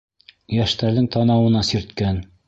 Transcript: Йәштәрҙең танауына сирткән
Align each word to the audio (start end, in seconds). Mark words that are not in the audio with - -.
Йәштәрҙең 0.59 1.09
танауына 1.15 1.61
сирткән 1.69 2.19